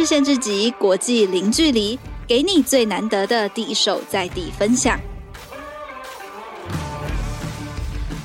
[0.00, 4.98] 日线之集，国际零距离，给你最难得的第一手在地分享。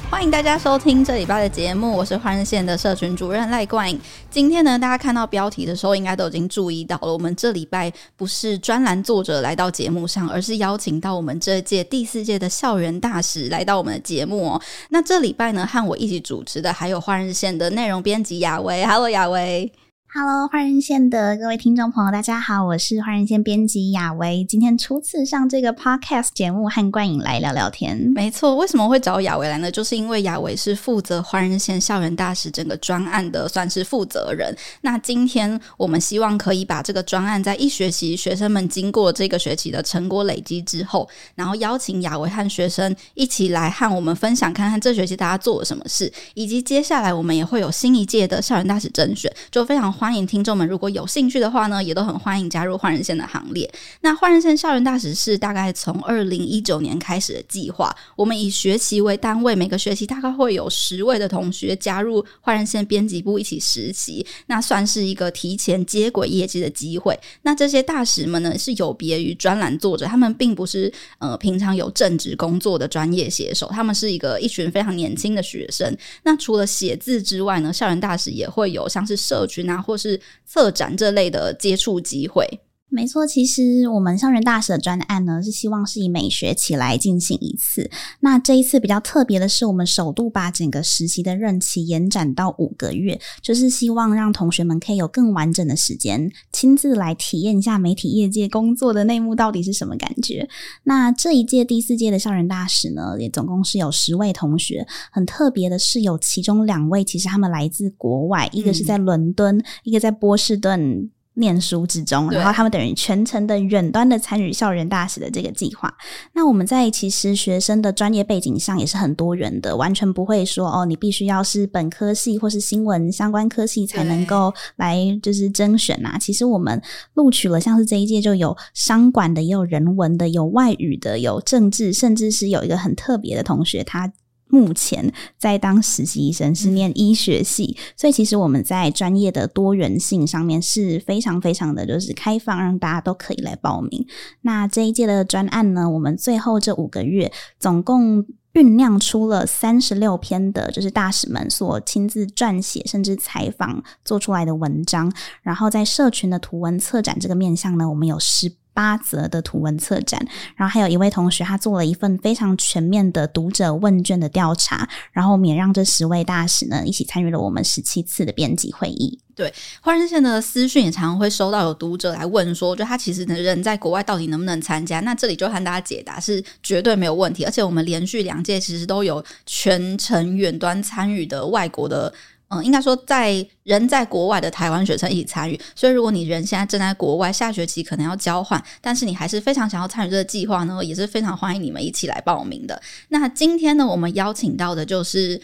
[0.10, 4.00] 欢迎大家收听这礼拜的节目，我是换日线的社群主任赖冠颖。
[4.32, 7.12] 今天呢，大家看到标题的时候，应该都已经注意到了。
[7.12, 14.62] 我们这礼拜不是专栏作者来到节目上，而是邀请到我们这届第四届的校园大使来到我们的节目哦。
[14.92, 18.86] 那这礼拜呢，和我一起主持的还有换日线的内容编辑雅薇。
[18.86, 19.70] Hello，雅薇。
[20.18, 24.46] Hello，换日线的各位听众朋友，大家好，我是换日线编辑雅薇。
[24.48, 27.98] 今天初次上这个 Podcast 节目，和冠颖来聊聊天。
[28.16, 29.70] 没错，为什么会找雅薇来呢？
[29.70, 34.56] 就是因为雅薇是负责换日线校园大使整个专案的，算是负责人。
[34.84, 41.06] 那今天我们希望可以把这个专案在一学期学生们经过这个学期的成果累积之后，
[41.36, 50.05] 然后邀请雅薇和学生一起来和我们分享，看看这学期大家做了什么事，以及接下来我们也会有新一届的校园大使甄选，就非常欢。
[50.06, 53.68] 欢迎听众们，如果有兴趣的话呢，也都很欢迎加入换人线的行列。
[54.02, 67.20] 那换人线校园大使是大概从二零一九年开始的计划，我们以学期为单位，每个学期大概会有十位的同学加入换人线编辑部一起实习，那算是一个提前接轨业绩的机会。
[67.42, 75.98] 那这些大使们呢，是有别于专栏作者，他们并不是呃平常有正职工作的专业写手，他们是一个一群非常年轻的学生。
[76.22, 82.46] 那除了写字之外呢，校园大使也会有像是社群啊或或是策展这类的接触机会。
[82.88, 87.90] 没错，其实我们校园大使的专案呢，是希望是以每学期来进行一次。
[88.22, 100.48] 那这一次比较特别的是，我们首度把整个实习的任期延展到五个月，就是希望让同学们可以有更完整的时间，亲自来体验一下媒体业界工作的内幕到底是什么感觉。
[100.84, 104.88] 那这一届第四届的校园大使呢，也总共是有十位同学。
[105.12, 111.10] 很特别的是，有其中两位其实他们来自国外，一个是在伦敦，嗯、一个在波士顿。
[111.36, 115.94] 念书之中，然后他们等于全程的远端的参与校园大使的这个计划。
[116.34, 126.18] 那我们在其实学生的专业背景上也是很多元的，完全不会说哦，你必须要是本科系或是新闻相关科系才能够来就是甄选啊。
[126.18, 126.82] 其实我们
[127.14, 134.12] 录取了，像是这一届就有商管的，也有人文的，有外语的，有政治，甚至是有一个很特别的同学他。
[134.48, 144.06] 目前在当实习医生，是念医学系，所以其实我们在专业的多元性上面是非常非常的就是开放，让大家都可以来报名。
[144.42, 148.24] 那这一届的专案呢，我们最后这五个月总共
[148.54, 158.54] 酝酿出了三十六篇的，就是大使们所亲自撰写甚至采访做出来的文章，然后在社群的图文策展这个面向呢，我们有十。
[158.76, 160.24] 八则的图文策展，
[160.56, 169.18] 然后还有一位同学，他做了一份非常全面的读者问卷的调查，然后我们也让这十位大使呢一起参与了我们十七次的编辑会议。
[169.34, 175.00] 对，换日线的私讯也常常会收到有读者来问说，就他其实的人在国外到底能不能参加？
[175.02, 182.14] 那这里就和大家解答是绝对没有问题，而且我们连续两届其实都有全程远端参与的外国的。
[182.50, 192.80] 嗯，应该说，在人在国外的台湾学生一起参与，所以如果你人现在正在国外，下学期可能要交换，但是你还是非常想要参与这个计划呢，也是非常欢迎你们一起来报名的。
[193.10, 195.42] 那今天呢，我们邀请到的就是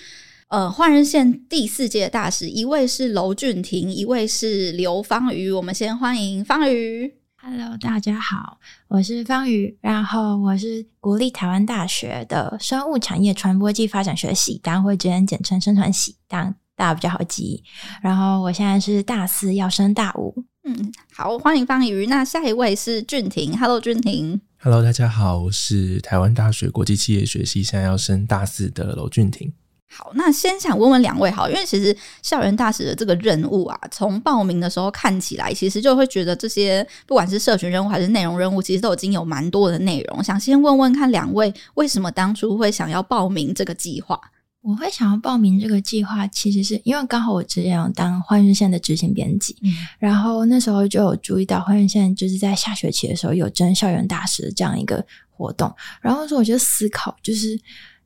[0.49, 5.51] 呃换日线第四届大使，一位是娄俊廷，一位是刘芳瑜。
[5.51, 7.15] 我们先欢迎芳瑜。
[7.43, 17.63] Hello，大家好，我是芳瑜，然后我是国立台湾大学的生物产业传播暨发展学系，大家会直接简称生传系，当大家比较好记。
[18.01, 20.33] 然后我现在是大四，要升大五。
[20.63, 22.07] 嗯，好，欢迎方瑜。
[22.07, 24.41] 那下一位是俊廷，Hello，俊廷。
[24.59, 29.53] Hello，大家好，我是台湾大学国际企业学系，现在要升大四的娄俊廷。
[29.93, 40.23] 好，那先想问问两位，好，因为其实校园大使的这个任务啊，从报名的时候看起来，其实就会觉得这些不管是社群任务还是内容任务，其实都已经有蛮多的内容。
[40.23, 44.19] 想先问问看两位，为什么当初会想要报名这个计划？
[44.61, 57.59] 我会想要报名这个计划，其实是因为刚好我之前有当换日线的执行编辑，嗯，然后那时候就有注意到换日线就是在下学期的时候有征校园大使的这样一个活动，然后说我就思考，就是，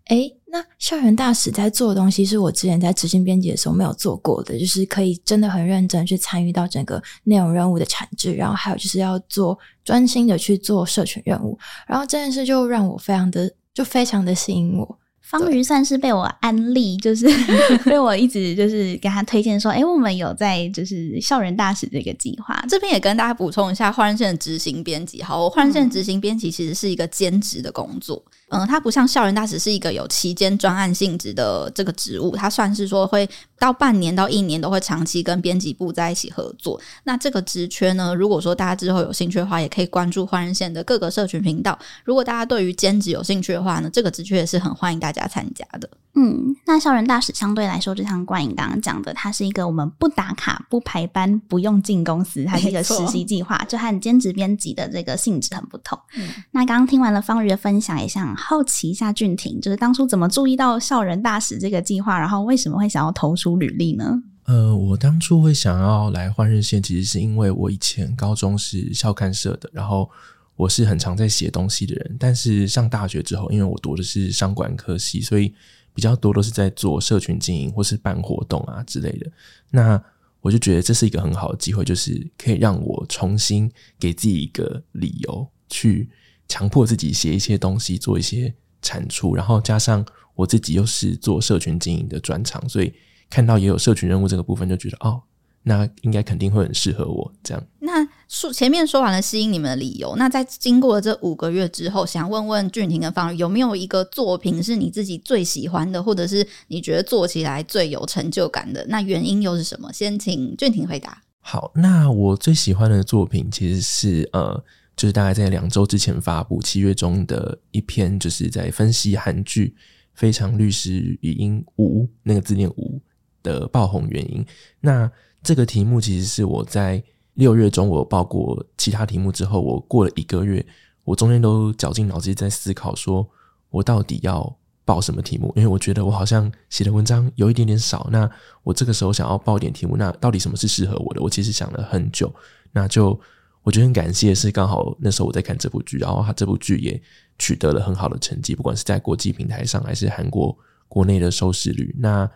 [0.06, 15.00] 诶，那校园大使在做的东西是我之前在执行编辑的时候没有做过的，就是可以真的很认真去参与到整个内容任务的产制，然后还有就是要做专心的去做社群任务，然后这件事就让我非常的就非常的吸引我。
[15.40, 17.28] 方瑜算是被我安利，就是
[17.86, 22.64] 被我一直就是给他推荐说，哎、欸，我们有在就是校园大使这个计划。
[22.70, 28.24] 这边也跟大家补充一下，换人线的执行编辑，好，我换人线执行编辑其实是一个兼职的工作。
[28.45, 33.28] 嗯，它不像校园大使是一个有期间专案性质的这个职务，它算是说会
[33.58, 36.80] 到半年到一年都会长期跟编辑部在一起合作。
[37.04, 41.78] 那这个职缺呢，如果说大家之后有兴趣的话，也可以关注换日线的各个社群频道。
[42.04, 45.90] 如果大家对于兼职有兴趣的话呢，这个职缺也是很欢迎大家参加的。
[46.18, 56.00] 嗯，那校园大使相对来说，就像冠颖刚刚讲的，它是一个我们不打卡、不排班、不用进公司，它是一个实习计划，就和兼职编辑的这个性质很不同。
[56.16, 64.22] 嗯，那刚刚听完了方瑜的分享，也想好奇一下俊廷，就是当初怎么注意到校园大使这个计划，然后为什么会想要投出履历呢？
[64.46, 70.10] 呃，我当初会想要来换日线，其实是因为我以前高中是校刊社的，然后
[70.56, 75.52] 我是很常在写东西的人，但是上大学之后，因为我读的是商管科系，所以
[75.96, 79.32] 比较多都是在做社群经营或是办活动啊之类的，
[79.72, 80.00] 那
[80.42, 86.08] 我就觉得这是一个很好的机会，就是可以让我重新给自己一个理由，去
[86.48, 90.06] 强迫自己写一些东西，做一些产出，然后加上
[90.36, 92.94] 我自己又是做社群经营的专长，所以
[93.30, 95.24] 看到也有社群任务这个部分，就觉得哦。
[95.68, 97.68] 那应该肯定会很适合我这样。
[97.80, 108.86] 那说前面说完了吸引你们的理由，那在经过了这五个月之后，想问问俊廷跟方宇，有没有一个作品是你自己最喜欢的，或者是你觉得做起来最有成就感的？
[108.90, 109.92] 那原因又是什么？
[109.92, 111.20] 先请俊廷回答。
[111.40, 114.64] 好，那我最喜欢的作品其实是呃，
[114.96, 119.76] 就是大概在两周之前发布，七月中的一篇，就是在分析韩剧
[120.14, 123.02] 《非常律师禹英吴》那个字念吴
[123.44, 124.46] 的爆红原因。
[124.80, 125.12] 那
[125.44, 127.04] 这个题目其实是我在
[127.34, 130.66] 六月中我报过其他题目之后，我过了一个月，
[131.04, 133.30] 我中间都绞尽脑汁在思考，说
[133.70, 135.52] 我到底要报什么题目？
[135.56, 138.08] 因为我觉得我好像写的文章有一点点少。
[138.10, 138.30] 那
[138.64, 141.22] 我这个时候想要报点题目，那到底什么是适合我的？
[141.22, 142.34] 我其实想了很久。
[142.72, 143.20] 那就
[143.66, 147.02] 我觉得很感谢，是刚好那时候我在看这部剧，然后他这部剧也
[147.40, 150.56] 取得了很好的成绩，不管是在国际平台上，还是韩国
[150.88, 151.96] 国内的收视率。
[151.98, 152.30] 那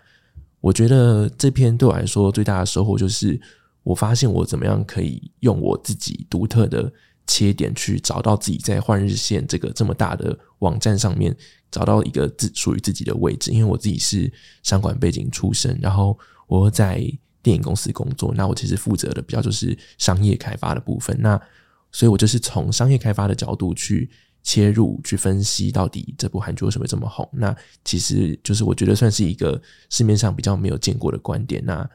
[0.60, 3.40] 我觉得这篇对我来说最大的收获就是，
[3.84, 6.92] 我发现我怎么样可以用我自己独特的
[7.28, 11.34] 切点去找到自己在换日线这个这么大的网站上面
[11.70, 13.52] 找到一个自属于自己的位置。
[13.52, 14.34] 因为我自己是
[14.64, 16.18] 商管背景出身，然后
[16.48, 17.08] 我在
[17.42, 21.16] 电影公司工作，那我其实负责的比较就是商业开发的部分。
[21.20, 21.40] 那
[21.92, 24.10] 所以我就是从商业开发的角度去。
[24.42, 27.28] 切入去分析到底这部韩剧为什么这么红？
[27.34, 27.54] 那
[27.84, 31.62] 其实就是我觉得算是一个市面上比较没有见过的观点。
[31.66, 31.88] 那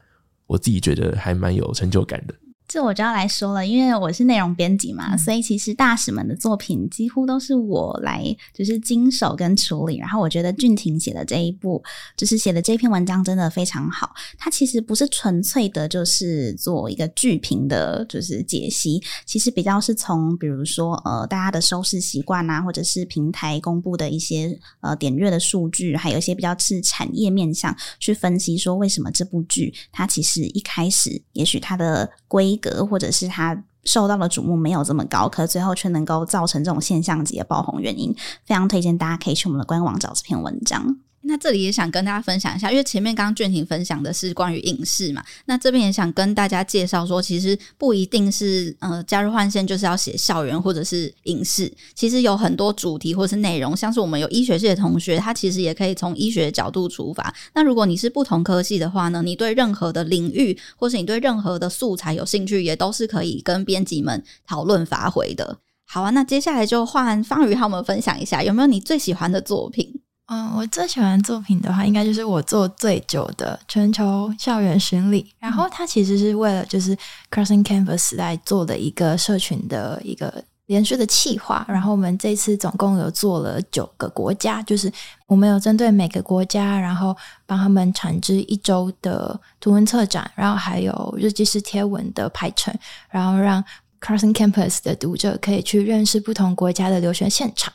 [0.45, 2.35] 我自己觉得还蛮有成就感的。
[2.75, 8.21] 这我就要来说了，因为我是内容编辑嘛，所以其实大使们的作品几乎都是我来
[8.53, 9.95] 就是经手跟处理。
[9.95, 11.81] 然后我觉得俊廷写的这一部，
[12.17, 14.13] 就是写的这篇文章真的非常好。
[14.37, 19.01] 它其实不是纯粹的，就是做一个剧评的，就是解析。
[19.25, 38.13] 其实比较是从比如说呃大家的收视习惯啊，或者是平台公布的一些呃点阅的数据，还有一些比较是产业面向去分析，说为什么这部剧它其实一开始也许它的规或者是他受到的瞩目没有这么高，可最后却能够造成这种现象级的爆红原因，
[38.45, 40.97] 非常推荐大家可以去我们的官网找这篇文章。
[41.27, 57.33] 那这里也想跟大家分享一下，因为前面刚刚俊廷分享的是关于影视嘛，那这边也想跟大家介绍说，其实不一定是呃加入换线就是要写校园或者是影视，其实有很多主题或是内容，像是我们有医学系的同学，他其实也可以从医学角度出发。
[57.53, 65.57] 那如果你是不同科系的话呢，你对任何的领域或是你对任何的素材有兴趣，也都是可以跟编辑们讨论发挥的。
[65.87, 70.01] 好啊，那接下来就换方瑜和我们分享一下，有没有你最喜欢的作品？
[70.27, 75.31] 嗯，我最喜欢的作品的话，应该就是我做最久的全球校园巡礼。
[75.37, 76.97] 然后它其实是为了就是
[77.29, 81.63] Crossing Campus 来做的一个社群的一个连续的企划。
[81.69, 84.91] 然后我们这次总共有做了九个国家，就是
[85.27, 87.15] 我们有针对每个国家，然后
[87.45, 92.73] 帮他们产制一周的图文策展，然后还有日记式贴文的排程，
[93.11, 93.63] 然后让
[94.01, 97.71] Crossing Campus 的读者可以去认识不同国家的留学现场。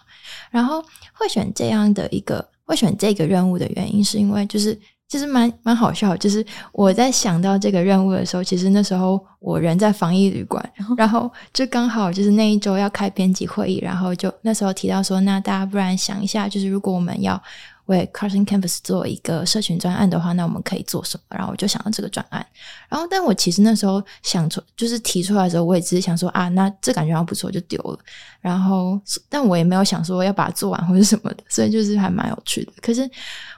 [0.51, 4.79] 然后会选这样的一个，会选这个任务的原因，是因为就是
[5.09, 10.65] 其实蛮蛮好笑，就是我在想到这个任务的时候，其实那时候我人在防疫旅馆，
[10.97, 17.41] 然后就刚好就是那一周要开编辑会议，然后就那时候提到说，那大家不然想一下，就是如果我们要
[17.91, 21.37] 为 Carson Campus 做一个社群专案的话，那我们可以做什么？
[21.37, 22.47] 然后我就想到这个专案。
[22.89, 27.99] 然后，但我其实那时候想出，就是提出来的时候，我也只是想说啊，那这感觉还不错，就丢了。
[28.41, 32.73] 然后，但我也没有想说要把它做完或者什么的，所以就是还蛮有趣的。
[32.81, 33.11] 可是，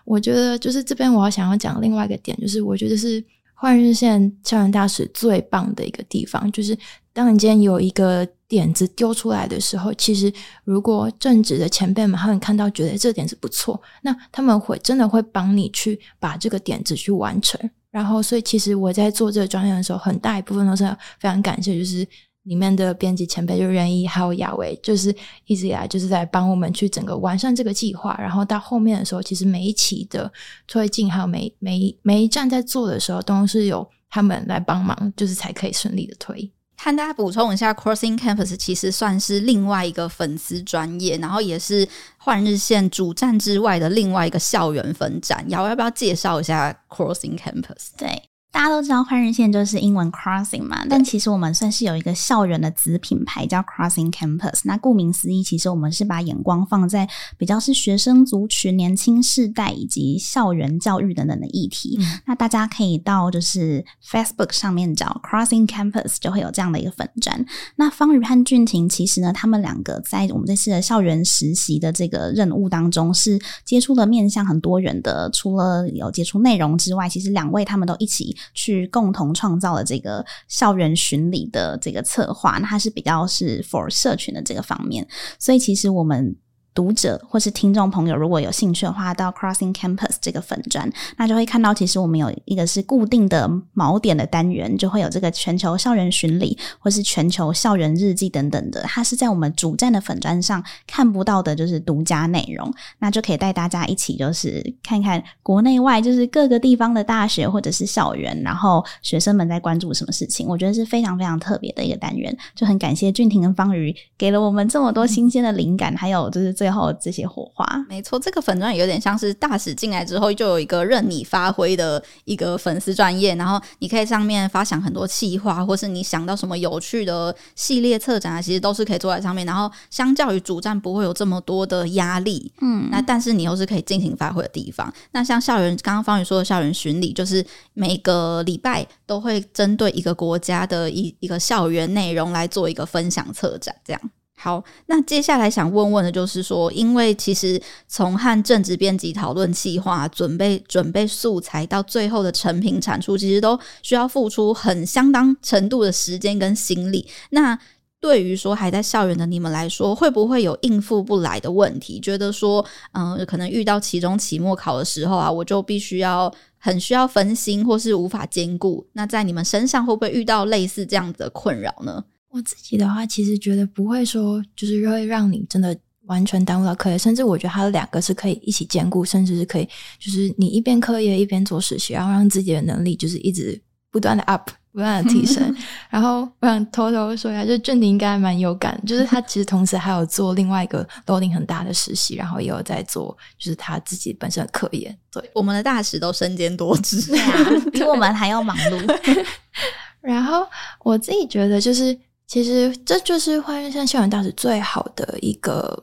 [0.04, 3.22] 我觉得就是这边我要想要讲另外一个点，就是我觉得是
[3.62, 6.76] 换日线校园大使最棒的一个地方，就是
[7.12, 8.26] 当你今天有一个。
[8.48, 10.30] 点子丢出来的时候，其实
[10.64, 17.58] 如果正直的前辈们他们看到觉得这点子不错，那他们会真的会帮你去把这个点子去完成。
[17.90, 20.84] 然后，所以其实我在做这个专业的时候，很大一部分都是
[21.18, 22.06] 非常感谢，就是
[22.44, 25.14] 里面的编辑前辈就愿意还有雅维，就是
[25.46, 28.16] 一直以来就是在帮我们去整个完善这个计划。
[28.20, 30.30] 然后到后面的时候，其实每一期的
[30.66, 36.50] 推进还有每每每一站在做的时候，都是有他们来帮忙，就是才可以顺利的推。
[36.76, 45.44] 和大家补充一下，Crossing Campus 其实算是另外一个粉丝专业，然后也是换日线主站之外的另外一个校园分站。
[45.48, 47.90] 瑶要不要介绍一下 Crossing Campus？
[47.96, 48.24] 对。
[48.52, 54.60] 大家都知道换日线就是英文 crossing 嘛，但其实我们算是有一个校园的子品牌叫 Crossing Campus。
[54.64, 61.96] 那顾名思义，其实我们是把眼光放在比较是学生族群、年轻世代以及校园教育等等的议题。
[61.98, 67.46] 嗯、那大家可以到就是 Facebook 上面找 Crossing Campus，就会有这样的一个粉站。
[67.76, 75.30] 那方宇和俊廷其实呢，他们两个在我们这次的校园实习的这个任务当中，是接触了面向很多人的。
[75.32, 78.36] 除了有接触内容之外，其实两位他们都一起。
[78.54, 85.06] 去共同创造了这个校园巡礼的这个策划，那它是比较是 for 社群的这个方面，
[85.38, 86.36] 所以其实我们。
[86.74, 98.80] 读者或是听众朋友，如果有兴趣的话，到 Crossing Campus 这个粉专，那就会看到，其实我们有一个是固定的锚点的单元，就会有这个全球校园巡礼，或是全球校园日记等等的。
[98.84, 102.72] 它是在我们主站的粉专上看不到的，就是独家内容。
[103.00, 110.48] 那就可以带大家一起，就是看看国内外，就是各个地方的大学或者是校园，然后学生们在关注什么事情。
[110.48, 116.61] 我觉得是非常非常特别的一个单元，就很感谢俊廷跟方瑜给了我们这么多新鲜的灵感，还有就是。
[116.62, 129.44] 最后这些火花，没错，这个粉钻有点像是大使进来之后就有一个任你发挥的一个粉丝专业，然后你可以上面发想很多企划，或是你想到什么有趣的系列策展啊，其实都是可以坐在上面。
[129.44, 134.94] 然后相较于主站不会有这么多的压力，嗯，那但是你又是可以尽情发挥的地方。
[135.10, 144.00] 那像校园，刚刚方宇说的校园巡礼，就是每个礼拜都会针对一个国家的一一个校园内容来做一个分享策展，这样。
[144.42, 157.06] 好，那接下来想问问的就是说，因为其实从和正职编辑讨论计划、准备准备素材到最后的成品产出，其实都需要付出很相当程度的时间跟心力。
[157.30, 157.56] 那
[158.00, 162.00] 对于说还在校园的你们来说，会不会有应付不来的问题？
[162.00, 168.84] 觉得说，嗯、可能遇到期中、期末考的时候啊，我就必须要很需要分心，或是无法兼顾。
[168.94, 172.02] 那在你们身上会不会遇到类似这样子的困扰呢？
[172.32, 183.60] 我自己的话，其实觉得不会说，就是会让你真的完全耽误到课业，甚至我觉得它的两个是可以一起兼顾，甚至是可以，就是你一边课业一边做实习，然后让自己的能力就是一直
[183.90, 185.54] 不断的 up，不断的提升。
[185.90, 194.98] 然后我想偷偷说一下，就俊廷应该还蛮有感，就是他其实同时还有做另外一个 loading 很大的实习，然后也有在做就是他自己本身的科研。
[195.12, 197.12] 对，我们的大使都身兼多职，
[197.70, 198.98] 比我们还要忙碌。
[200.00, 200.46] 然后
[200.82, 201.94] 我自己觉得就是。
[202.26, 205.82] 其实这就是花园山校园大使最好的一个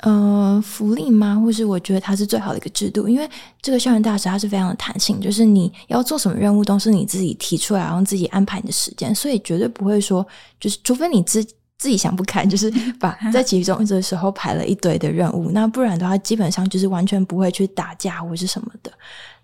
[0.00, 1.38] 呃福利吗？
[1.38, 3.28] 或是我觉得它是最好的一个制度，因为
[3.60, 10.26] 这个校园大使它是非常的弹性，就是你要做什么任务都是你自己提出来，然后自己安排你的时间，所以绝对不会说
[10.58, 11.44] 就是除非你自
[11.76, 18.90] 自己想不开，就是把 在其中的时候排了一堆的任务，那不然的话基本上就是完全不会去打架或是什么的。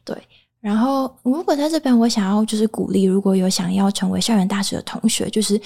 [0.04, 0.16] 对，
[0.62, 5.60] 然后如果在这边我想要就是鼓励，如果有想要成为校园大使的同学，就是。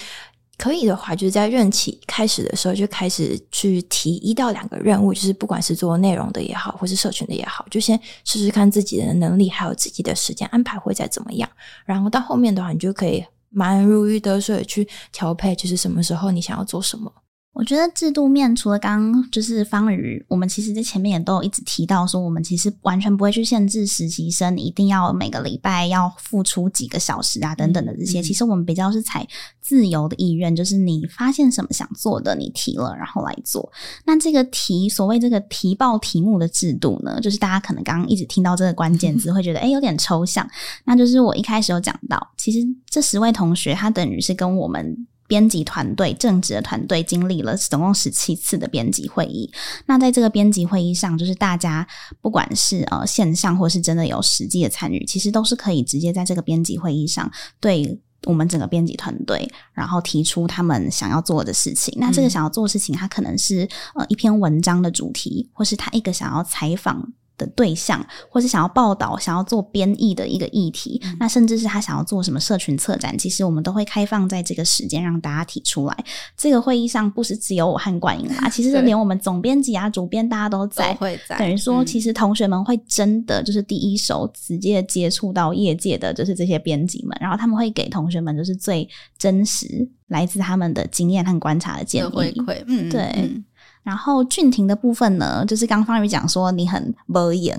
[0.60, 11.48] 可以的话，就是在任期开始的时候就开始去提一到两个任务，就是不管是做内容的也好，或是社群的也好，就先试试看自己的能力，还有自己的时间安排会再怎么样。
[11.86, 17.10] 然后到后面的话，你就可以蛮如鱼得水去调配，就是什么时候你想要做什么。
[17.52, 28.20] 我觉得制度面除了刚刚就是方宇，我们其实在前面也都有一直提到说，我们其实完全不会去限制实习生，一定要每个礼拜要付出几个小时啊等等的这些。
[28.20, 29.26] 嗯、其实我们比较是采
[29.60, 33.70] 自由的意愿，就是你发现什么想做的，你提了然后来做。
[34.06, 40.48] 那这个提所谓这个提报题目的制度呢，就是大家可能刚刚一直听到这个关键字， 会觉得诶有点抽象。
[40.84, 45.06] 那就是我一开始有讲到，其实这十位同学他等于是跟我们。
[45.30, 49.48] 编辑团队正职的团队经历了总共十七次的编辑会议。
[49.86, 51.86] 那在这个编辑会议上，就是大家
[52.20, 61.94] 不管是呃线上或是真的有实际的参与，其实都是可以直接在这个编辑会议上对我们整个编辑团队，然后提出他们想要做的事情。
[61.96, 76.04] 那这个想要做的事情，它可能是呃一篇文章的主题，或是他一个想要采访的对象，或是想要报道、想要做编译的一个议题，嗯、那甚至是他想要做什么社群策展，其实我们都会开放在这个时间让大家提出来。
[76.36, 81.38] 这个会议上不是只有我和冠英啦， 其实是连我们总编辑啊、主编大家都在，都会在。
[81.38, 92.62] 等于说，其实同学们会真的就是第一手直接接触到业界的，就是这些编辑们，然后他们会给同学们就是最真实来自他们的经验和观察的建议回馈。
[92.66, 93.02] 嗯，对。
[93.16, 93.44] 嗯
[93.90, 97.58] 然后俊廷的部分呢，就是刚方宇讲说你很无言，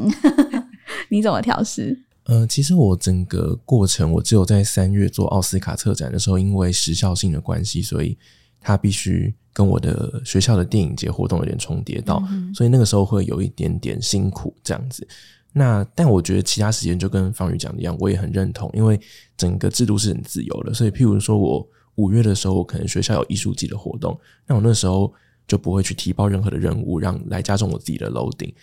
[1.11, 1.99] 你怎么调试？
[2.23, 8.17] 呃，其实我整个过程，我只有在三月做奥斯卡策展的时候，因为时效性的关系，所以
[8.61, 15.05] 他必须跟我的学校的电影节活动有点重叠到，嗯、所以那个时候会有一点点辛苦这样子。
[15.51, 18.97] 那但我觉得其他时间就跟方宇讲的一样，我也很认同，因为
[19.35, 25.13] 整个制度是很自由的，所以譬如说我五月的时候，我可能学校有艺术季的活动，那我那时候。
[25.51, 28.53] 就不会去提报任何的任务，让来加重我自己的楼顶。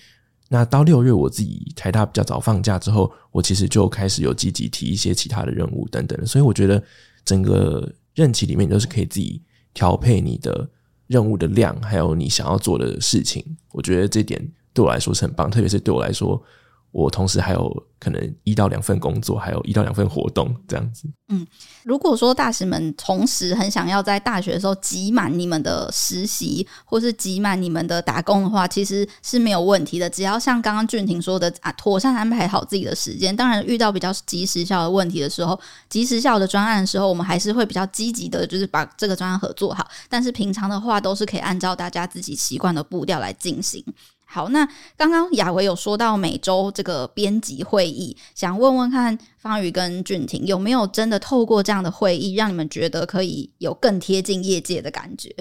[0.49, 6.27] 那到六月，我自己台大比较早放假之后，我其实就开始有积极提一些其他的任务等等。
[6.27, 6.83] 所以我觉得
[7.27, 9.43] 整个任期里面你都是可以自己
[9.75, 10.67] 调配你的
[11.09, 13.45] 任务的量，还有你想要做的事情。
[13.73, 14.43] 我觉得这点
[14.73, 16.43] 对我来说是很棒，特别是对我来说。
[16.91, 21.09] 我同时还有可能一到两份工作，还有一到两份活动这样子。
[21.29, 21.47] 嗯，
[21.85, 30.09] 如果说大使们同时很想要在大学的时候挤满你们的实习，或是挤满你们的打工的话，其实是没有问题的。
[30.09, 33.37] 只要像刚刚俊廷说的啊，妥善安排好自己的时间。
[33.37, 35.59] 当然，遇到比较急时效的问题的时候，
[35.91, 39.87] 急时效的专案的时候，我们还是会比较积极的，就是把这个专案合作好。
[40.09, 43.85] 但是平常的话，都是可以按照大家自己习惯的步调来进行。
[44.31, 55.35] 好，那刚刚雅维有说到每周这个编辑会议，想问问看方宇跟俊廷有没有真的透过这样的会议，让你们觉得可以有更贴近业界的感觉？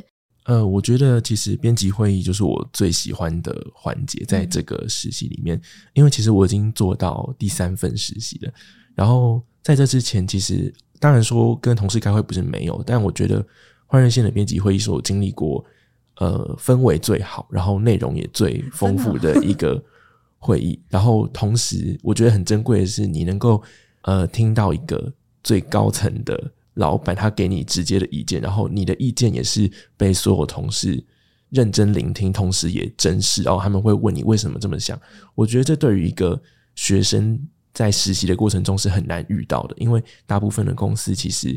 [0.46, 5.62] 呃，我觉得其实编辑会议就是我最喜欢的环节，在这个实习里面，嗯、
[5.94, 8.54] 因为其实我已经做到第三份实习了。
[8.96, 13.46] 然后在这之前，其实当然说跟同事开会不是没有，但我觉得
[13.86, 15.62] 换日线的编辑会议是我经历过。
[16.20, 19.80] 呃，氛围最好，然后内容也最丰富的一个
[20.40, 20.80] 会议。
[20.90, 23.62] 然后同时，我觉得很珍贵的是，你能够
[24.02, 31.06] 呃听到一个最高层的老板他给你直接的意见，然后你的意见也是被所有同事
[31.50, 33.44] 认真聆听，同时也珍视。
[33.44, 35.00] 然后他们会问你为什么这么想。
[35.36, 36.42] 我觉得这对于一个
[36.74, 37.40] 学生
[37.74, 41.56] 在实习的过程中是很难遇到的，因为大部分的公司其实。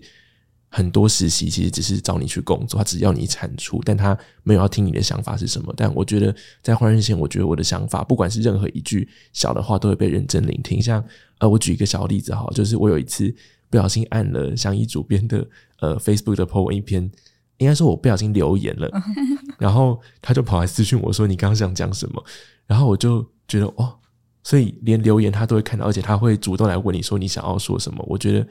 [0.72, 5.74] 很多实习其实只是找你去工作，他只要你产出，但他没有要听你的想法是什么。
[5.76, 10.80] 但我觉得在换日线，我觉得我的想法，不管是任何一句小的话，都会被认真聆听。
[10.80, 11.04] 像
[11.38, 13.34] 呃，我举一个小例子哈，就是我有一次
[13.68, 15.44] 不小心按了相宜主编的
[15.80, 17.02] 呃 Facebook 的 po 文一篇，
[17.58, 18.88] 应该说我不小心留言了，
[19.58, 22.24] 然后他就跑来私讯我说，你刚刚想讲什么？
[22.68, 23.98] 然后我就觉得哦，
[24.44, 28.04] 所以连留言他都会看到，而且他会主动来问你说你想要说什么？
[28.08, 28.46] 我觉得。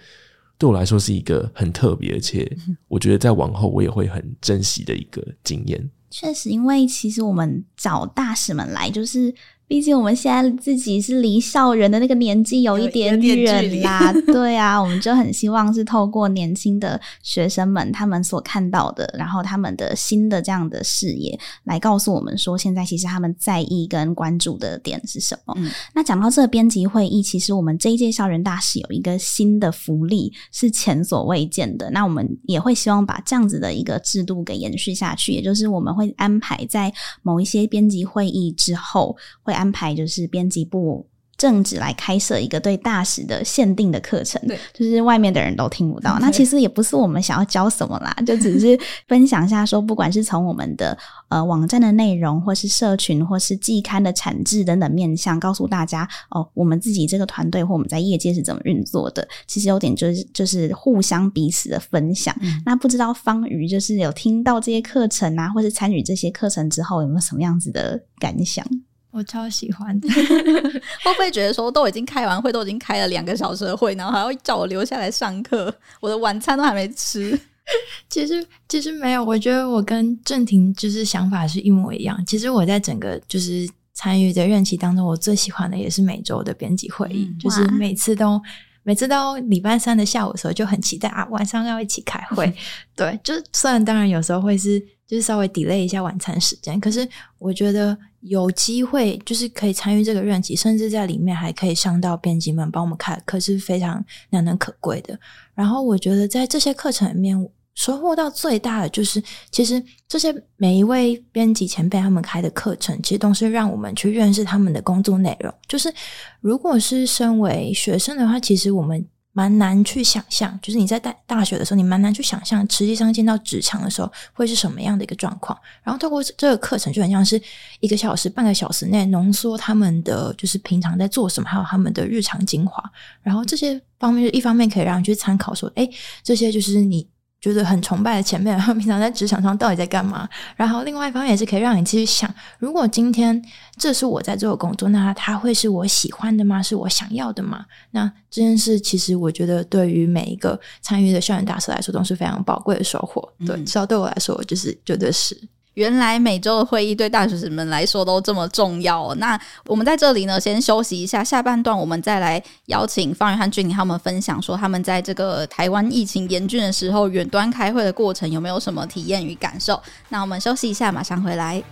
[0.60, 2.56] 对我来说是一个很特别，而且
[2.88, 5.89] 我觉得在往后我也会很珍惜的一个经验。
[6.12, 9.34] 确实，因为其实我们找大使们来就是。
[9.69, 25.53] 毕竟我们现在自己是离校园的那个年纪有一点远啦， 对啊，我们就很希望是透过年轻的学生们他们所看到的，然后他们的新的这样的视野来告诉我们说，现在其实他们在意跟关注的点是什么。
[25.55, 31.91] 嗯，那讲到这个编辑会议，其实我们这一届校园大使有一个新的福利是前所未见的。
[31.91, 39.53] 那我们也会希望把这样子的一个制度给延续下去，也就是我们会安排在某一些编辑会议之后会。
[39.60, 41.06] 安排就是编辑部
[41.38, 46.19] 正职来开设一个对大使的限定的课程，对，就是外面的人都听不到。
[46.19, 50.98] 那其实也不是我们想要教什么啦， 就只是分享一下说，不管是从我们的
[51.30, 59.26] 呃网站的内容，或是社群，或是季刊的产制等等面向，告诉大家哦，我们自己这个团队或我们在业界是怎么运作的。
[59.48, 62.36] 其实有点就是就是互相彼此的分享。
[62.41, 68.65] 嗯、那不知道方瑜就是有听到这些课程啊，或是参与这些课程之后，有没有什么样子的感想？
[69.12, 70.08] 我超喜欢的，
[71.04, 77.39] 会不会觉得说都已经开完会，都已经开了两个小时的会，然后还要叫我留下来上课，我的晚餐都还没吃。
[78.10, 82.24] 其实其实没有，我觉得我跟郑婷就是想法是一模一样。
[82.26, 88.41] 其实我在整个就是参与的任期当中，我最喜欢的也是每周的编辑会议，嗯、就是每次都
[88.82, 92.52] 每次到礼拜三的下午的时候就很期待啊，晚上要一起开会。
[92.95, 97.06] 对，就虽然当然有时候会是就是稍微 delay 一下晚餐时间，可是
[97.39, 105.19] 我觉得有机会就是可以参与这个任期，甚至在里面还可以上到编辑们帮我们开课，是非常难能可贵的。
[105.56, 107.50] 然后我觉得在这些课程里面。
[107.76, 115.54] 收获到最大的就是，其实这些每一位编辑前辈他们开的课程，其实都是让我们去认识他们的工作内容。
[115.65, 115.93] 就是
[116.41, 119.06] 如果是身为学生的话，其实我们
[119.39, 125.58] 蛮难去想象，就是你在大大学的时候，你蛮难去想象，实际上见到职场的时候会是什么样的一个状况。
[125.82, 127.41] 然后透过这个课程，就很像是
[127.80, 132.84] 一个小时、半个小时内浓缩他们的就是平常在做什么，还有他们的日常精华。
[133.21, 135.89] 然后这些方面，就一方面可以让你去参考，说，诶，
[136.21, 137.08] 这些就是你。
[137.41, 140.28] 觉得很崇拜的前辈，然后平常在职场上到底在干嘛？
[140.56, 143.41] 然后另外一方面也是可以让你继续想：如果今天
[143.78, 146.62] 这是我在做的工作，那它会是我喜欢的吗？
[146.62, 147.65] 是我想要的吗？
[147.91, 153.28] 那这件事其实我觉得对于每一个参与的校园大使来说都是非常宝贵的收获。
[153.45, 155.39] 对，至少对我来说，就是绝对是。
[155.75, 159.13] 原来每周的会议对大学生们来说都这么重要。
[159.15, 169.82] 那我们在这里呢，先休息一下，下半段我们再来邀请方宇和俊宁他们分享，说他们在这个台湾疫情严峻的时候，远端开会的过程有没有什么体验与感受？
[170.10, 171.63] 那我们休息一下，马上回来。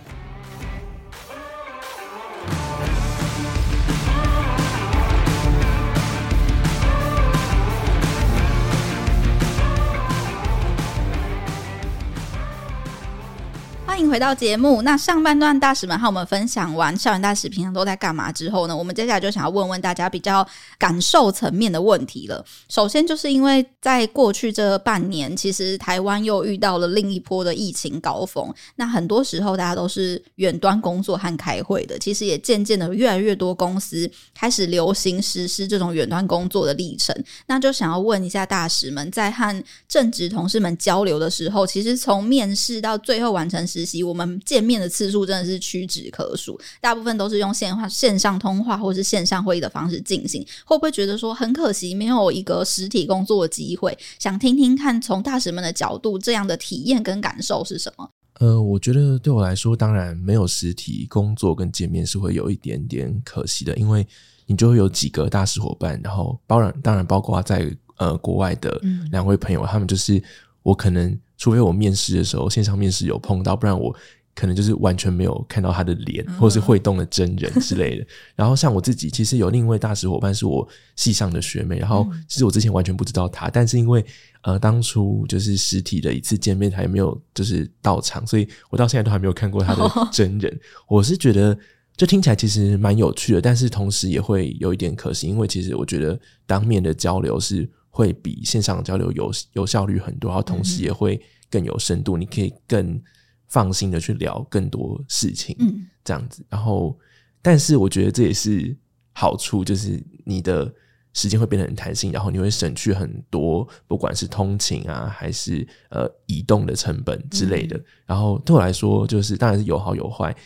[13.98, 14.80] 欢迎回到节目。
[14.82, 20.46] 那上半段大使们和我们分享完校园大使平常都在干嘛之后呢，我们接下来就想要问问大家比较
[20.78, 22.44] 感受层面的问题了。
[22.68, 28.48] 首先，就是因为在过去这半年，其实台湾又遇到了另一波的疫情高峰。
[28.76, 37.12] 那很多时候大家都是远端工作和开会的，其实也渐渐的越来越多公司开始流行实施这种远端工作的历程。
[37.48, 44.02] 那就想要问一下大使们，在和正职同事们交流的时候，其实从面试到最后完成实习。
[44.02, 50.46] 我们见面的次数真的是屈指可数，大部分都是用线话、线上通话或是线上会议的方式进行。
[50.66, 53.96] 会不会觉得说很可惜，没有一个实体工作的机会？
[54.18, 58.10] 想听听看，从大使们的角度，这样的体验跟感受是什么？
[58.40, 64.06] 呃，我觉得对我来说，当然没有实体工作跟见面是会有一点点可惜的，因为
[64.46, 70.22] 你就会有几个大使伙伴，然后包然当然包括在呃国外的两位朋友，嗯、他们就是
[70.62, 71.18] 我可能。
[71.38, 73.94] 除非我面试的时候线上面试有碰到，不然我
[74.34, 78.06] 可能就是完全没有看到他的脸，或是会动的真人之类的。
[78.36, 84.04] 然后像我自己，其实有另一位大使伙伴是我系上的学妹，然后其实我之前完全不知道她，但是因为
[84.42, 90.60] 呃当初就是实体的一次见面，她也没有就是到场，所以我到现在都还没有看过她的真人。
[90.86, 91.58] 我是觉得
[91.96, 97.68] 就听起来其实蛮有趣的，但是同时也会有一点可惜，因为其实我觉得当面的交流是。
[97.90, 101.20] 会比线上交流有有效率很多，然后同时也会
[101.50, 103.00] 更有深度，嗯、你可以更
[103.46, 106.44] 放心的去聊更多事情，嗯，这样子。
[106.48, 106.96] 然后，
[107.42, 108.76] 但是我觉得这也是
[109.12, 110.72] 好处，就是你的
[111.14, 117.76] 时间会变得很弹性，然后你会省去很多，不管是通勤啊，还是呃移动的成本之类的。
[117.76, 120.36] 嗯、然后对我来说，就是当然是有好有坏，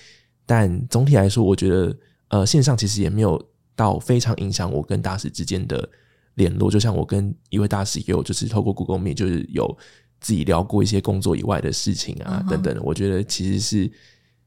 [0.46, 1.96] 但总体来说，我觉得
[2.28, 5.86] 呃线上其实也没有到非常影响我跟大使之间的。
[6.34, 9.76] 联络，就像我跟一位大使也有，就是透过 Google Meet，就是有
[10.20, 12.78] 自己聊过一些工作以外的事情啊，等等。
[12.82, 13.90] 我觉得其实是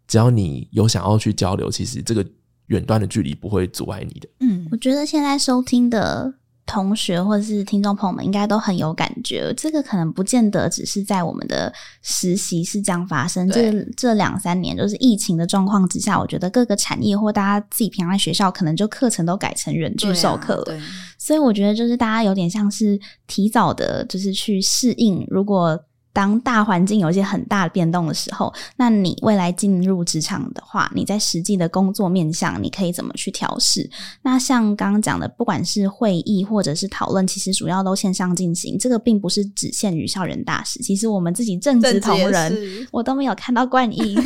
[0.08, 2.26] 只要你有想要去交流，其实这个
[2.68, 4.28] 远端的距离不会阻碍你的。
[4.40, 6.34] 嗯，我觉得现在收听的。
[6.66, 13.48] 同学或者是听众朋友们应该都很有感觉，这个可能不见得只是在我们的实习是这样发生。
[13.50, 20.78] 这这两三年就是疫情的状况之下，我觉得各个产业或大家自己平常在学校可能就课程都改成远距授课了。
[21.18, 25.26] 所以我觉得就是大家有点像是提早的，就是去适应。
[25.30, 25.80] 如果
[26.16, 33.90] 当大环境有一些很大的变动的时候，那你未来进入职场的话，你在实际的工作面向，你可以怎么去调试？
[34.22, 38.78] 那像刚刚讲的，不管是会议或者是讨论，其实主要都线上进行。
[38.80, 44.18] 这个并不是只限于校园大使，其实我们自己正职同仁，我都没有看到冠英。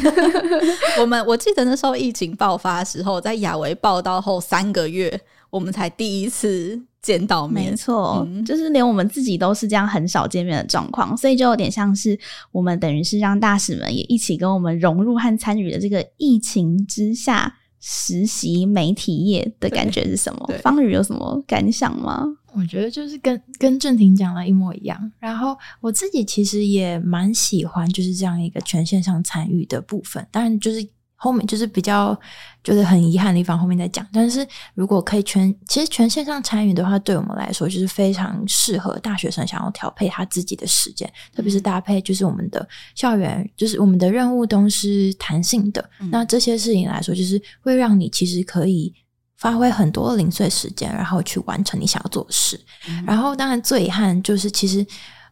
[1.02, 6.80] 我们我记得那时候疫情爆发的时候，在亚维报道后三个月，我们才第一次。
[7.02, 12.20] 见到面，没错，嗯、就是连我们自己都是这样很少见面的状况，所以就有点像是
[12.52, 20.50] 我们等于是让大使们也一起跟我们融入和参与的这个疫情之下实习媒体业的感觉是什么？
[20.62, 22.26] 方宇有什么感想吗？
[22.54, 30.86] 我觉得就是跟跟正廷讲的一模一样，然后我自己其实也蛮喜欢就是这样一个全线上参与的部分，当然就是。
[31.22, 32.18] 后面就是比较
[32.64, 34.08] 就是很遗憾的地方，后面再讲。
[34.14, 45.90] 但是如果可以全，其实全线上参与的话，对我们来说就是非常适合大学生想要调配他自己的时间，特别是搭配就是我们的校园，就是我们的任务都是弹性的。
[46.00, 48.94] 嗯、那这些事情来说，就是会让你其实可以
[49.36, 52.58] 发挥很多零碎时间，然后去完成你想要做的事。
[52.88, 54.86] 嗯、然后当然最遗憾就是其实。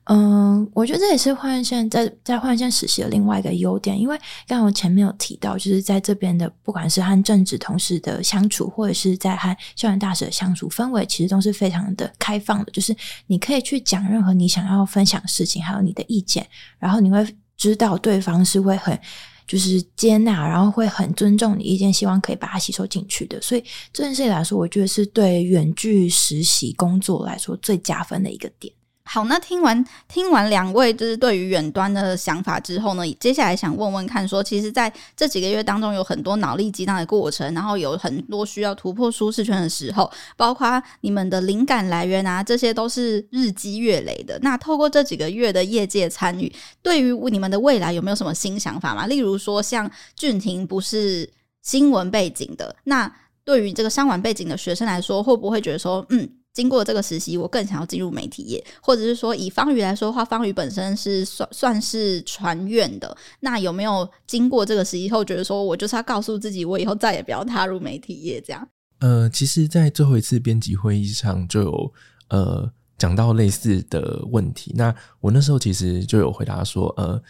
[0.09, 4.17] 嗯，我觉得这也是换日线在在换日线实习的另外一个优点，因为
[4.47, 16.47] 刚刚我前面有提到，就是在这边的不管是和正职同事的相处，或者是在和校园大使的相处氛围，其实都是非常的开放的，就是你可以去讲任何你想要分享的事情，还有你的意见，
[16.79, 18.97] 然后你会知道对方是会很
[19.45, 23.41] 就是接纳，然后会很尊重你意见，希望可以把它吸收进去的。
[23.41, 28.73] 所以这件事情来说，我觉得是对远距实习工作来说最加分的一个点。
[29.09, 44.37] 好，那听完听完两位就是对于远端的想法之后呢，接下来想问问看说，其实在这几个月当中有很多脑力激荡的过程，然后有很多需要突破舒适圈的时候，包括你们的灵感来源啊，这些都是日积月累的。
[44.41, 49.07] 那透过这几个月的业界参与，对于你们的未来有没有什么新想法吗？
[49.07, 51.29] 例如说，像俊廷不是
[51.61, 53.09] 新闻背景的，那
[53.45, 56.29] 对于这个商管背景的学生来说，会不会觉得说，嗯？
[56.57, 68.67] 经过这个实习，我更想要进入媒体业，或者是说以方瑜来说的话，方瑜本身是算算是传院的，那有没有经过这个实习后，觉得说我就是要告诉自己，我以后再也不要踏入媒体业这样？
[69.01, 71.93] 呃，其实，在最后一次编辑会议上就有
[72.29, 74.91] 呃讲到类似的问题，那
[75.21, 77.21] 我那时候其实就有回答说，呃，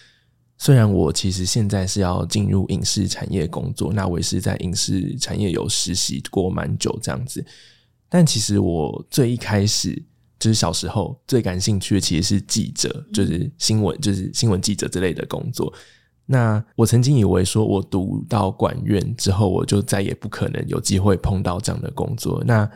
[0.57, 7.45] 虽然我其实现在是要进入影视产业工作，那我也是在影视产业有实习过蛮久这样子。
[8.09, 10.01] 但其实我最一开始
[10.39, 15.73] 就是小时候最感兴趣的其实是记者，就是新闻，就是新闻记者之类的工作。
[16.25, 22.43] 那我曾经以为说，我读到管院之后，我就再也不可能有机会碰到这样的工作。
[22.45, 22.69] 那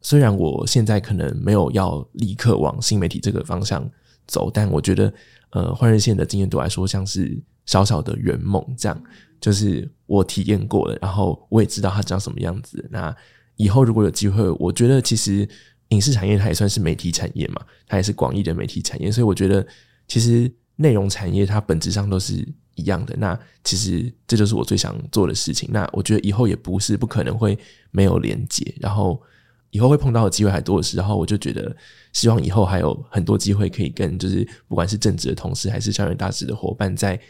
[0.00, 3.88] 虽然我现在可能没有要立刻往新媒体这个方向
[4.26, 5.12] 走，但我觉得，
[5.50, 9.02] 呃，换日线的经验对我来说像是小小的圆梦，这样
[9.40, 12.88] 就是我体验过了，然后我也知道它长什么样子。
[12.90, 13.14] 那
[13.62, 15.48] 以后如果有机会，我觉得其实
[15.90, 19.64] 影视产业它也算是媒体产业嘛，它也是广义的媒体产业，所以我觉得
[20.08, 22.34] 其实内容产业它本质上都是
[22.74, 23.14] 一样的。
[23.16, 25.68] 那其实这就是我最想做的事情。
[25.72, 27.56] 那我觉得以后也不是不可能会
[27.92, 29.22] 没有连接，然后
[29.70, 31.76] 以后会碰到的机会还多的时候，我就觉得
[32.12, 37.20] 希望以后还有很多机会可以跟就是不管是正职的同事还是校园大使的伙伴，在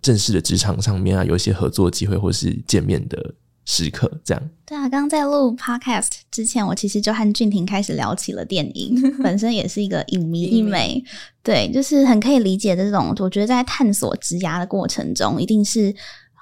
[0.00, 3.34] 正式的职场上面啊，有一些合作机会或是见面的。
[3.64, 4.50] 时刻这样。
[4.66, 11.02] 对啊，刚刚在录 podcast 之前，我其实就和俊廷开始聊起了电影， 本身也是一个影迷一枚，
[11.42, 13.14] 对，就是很可以理解这种。
[13.18, 15.94] 我觉得在探索职涯的过程中，一定是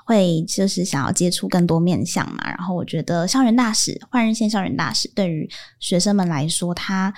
[0.07, 2.49] 会就是想要接触更多面向嘛。
[2.49, 7.13] 然后我觉得校园大使，换日线校园大使，对于学生们来说，他。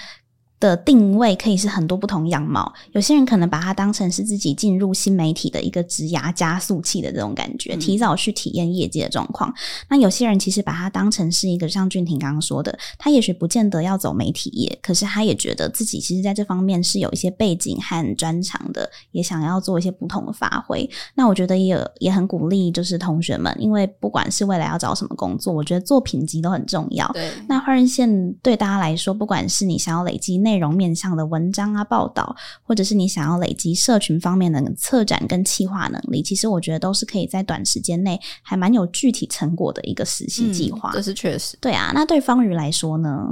[0.62, 9.50] 的定位可以是很多不同样貌，有些人可能把它当成是自己进入新媒体的一个职涯加速器的这种感觉，提早去体验业界的状况。
[9.50, 9.54] 嗯。
[9.88, 20.88] 那有些人其实把它当成是一个像俊廷刚刚说的，他也许不见得要走媒体业，可是他也觉得自己其实在这方面是有一些背景和专长的，也想要做一些不同的发挥。
[21.16, 27.10] 那我觉得也也很鼓励，就是同学们，因为不管是未来要找什么工作，我觉得作品集都很重要。
[27.12, 40.90] 对，那换人线对大家来说，不管是你想要累积内内容面向的文章啊、报道，或者是你想要累积社群方面的策展跟企划能力，其实我觉得都是可以在短时间内还蛮有具体成果的一个实习计划。
[40.90, 41.56] 嗯，这是确实。
[41.58, 43.26] 对啊，那对方瑜来说呢？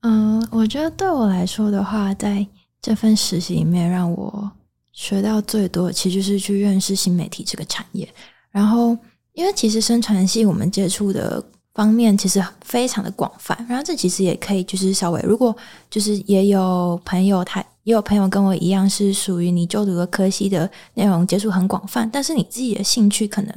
[0.00, 2.44] 嗯，我觉得对我来说的话，在
[2.82, 4.50] 这份实习里面，让我
[4.92, 8.12] 学到最多的，其实就是去认识新媒体这个产业。
[8.50, 8.98] 然后，
[9.34, 11.44] 因为其实生传系我们接触的。
[11.74, 15.54] 方面其实非常的广泛，然后这其实也可以就是稍微，如果
[15.90, 23.52] 就是也有朋友他也有朋友跟我一样是属于你就读的科系的内容接触很广泛，但是你自己的兴趣可能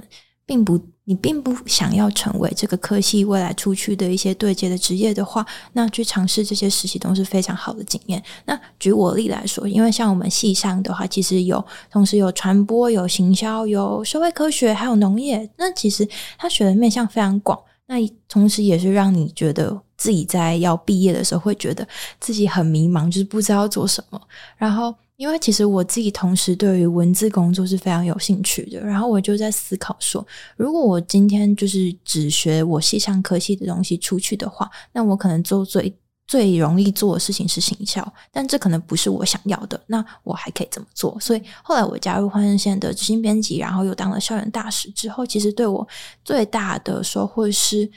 [0.48, 8.22] 并不，你并不想要成为这个科系未来出去的一些对接的职业的话，那去尝试这些实习都是非常好的经验。
[8.46, 16.08] 那举我例来说，因为像我们系上的话，其实有同时有传播、有行销、有社会科学，还有农业，那其实
[16.40, 17.60] 他学的面向非常广。
[17.88, 17.96] 那
[18.28, 21.88] 同时也是让你觉得自己在要毕业的时候，会觉得
[22.20, 24.22] 自己很迷茫，就是不知道做什么。
[24.58, 30.26] 然后，因为其实我自己同时对于文字工作是非常有兴趣的，然后我就在思考说，
[30.58, 35.92] 如果我今天就是只学我系上科系的东西出去的话，那我可能做最
[36.28, 39.80] 最容易做的事情是行销，但这可能不是我想要的。
[39.88, 41.18] 那我还可以怎么做？
[41.22, 45.88] 所以后来我加入换日线的执行编辑，然后又当了校园大使之后，其实对我
[46.26, 47.90] 最大的收获是，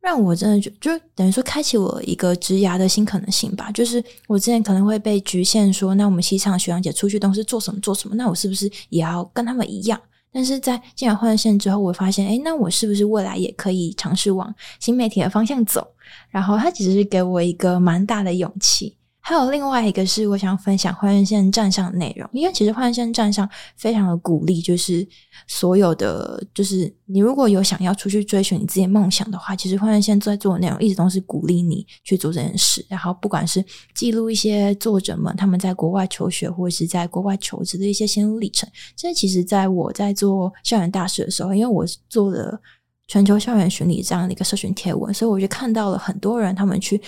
[0.00, 3.70] 让我真的就就等于说开启我一个职涯的新可能性吧。
[3.70, 10.00] 就是我之前可能会被局限说，那我们西厂学长姐出去都是做什么做什么，那我是不是也要跟他们一样？
[10.30, 15.86] 但是在进来换线之后，我发现，哎，那我是不是未来也可以尝试往新媒体的方向走？
[16.28, 18.97] 然后他其实是给我一个蛮大的勇气。
[19.28, 25.06] 还有另外一个是我想分享换日线站上的内容，因为其实换日线站上非常的鼓励，就是
[25.46, 32.82] 所有的，就是你如果有想要出去追寻你自己的梦想的话，其实换日线在做的内容一直都是鼓励你去做这件事。
[32.88, 33.62] 然后不管是
[33.94, 42.58] 记录一些作者们他们在国外求学或者是在国外求职的一些心路历程，这其实在我在做校园大使的时候，因为我做了
[43.06, 46.98] 全球校园巡礼这样的一个社群贴文，所以我就看到了很多人他们去。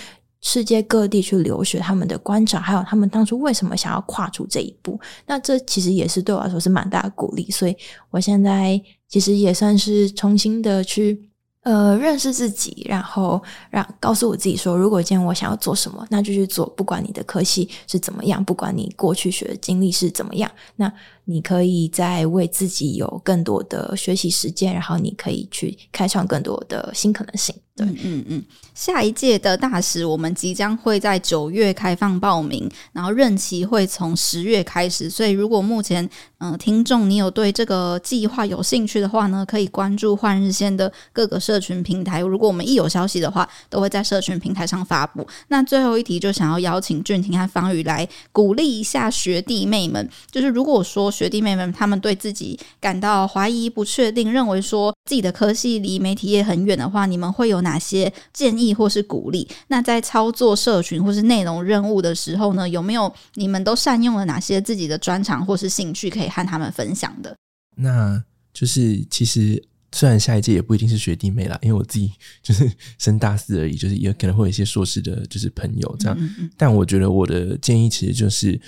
[0.41, 7.49] 世界各地去留学，他们的观察，还有他们当初为什么想要跨出这一步，那这其实也是对我来说是蛮大的鼓励。
[7.51, 7.77] 所以
[8.09, 11.29] 我现在其实也算是重新的去
[11.61, 20.91] 呃认识自己，然后让告诉我自己说，如果今天我想要做什么，那就去做，不管你的科系是怎么样，不管你过去学的经历是怎么样，那
[21.31, 27.55] 你可以再为自己有更多的学习时间，然后你可以去开创更多的新可能性。
[27.73, 28.43] 对，嗯嗯。
[28.75, 35.09] 下一届的大使，我们即将会在九月开放报名，然后任期会从十月开始。
[35.09, 36.07] 所以，如果目前
[36.39, 42.19] 嗯、听众你有对这个计划有兴趣的话呢，可以关注换日线的各个社群平台。
[42.19, 45.25] 如果我们一有消息的话，都会在社群平台上发布。
[45.49, 58.73] 那最后一题就想要邀请俊廷和方宇来鼓励一下学弟妹们，就是如果说学弟妹们他们对自己感到怀疑、不确定，认为说自己的科系离媒体业很远的话，你们会有哪些建议？
[58.73, 67.35] 或是鼓励，那在操作社群或是内容任务的时候呢，有没有你们都善用了哪些自己的专长或是兴趣可以和他们分享的？
[67.75, 76.17] 那就是其实虽然下一届也不一定是学弟妹啦，因为我自己 就是升大四而已，就是也可能会有一些硕士的，就是朋友这样。
[76.19, 78.59] 嗯嗯，但我觉得我的建议其实就是